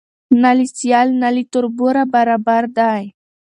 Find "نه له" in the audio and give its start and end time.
0.41-0.65, 1.21-1.43